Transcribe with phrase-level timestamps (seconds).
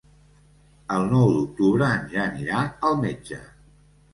[0.95, 3.43] El nou d'octubre en Jan irà al metge.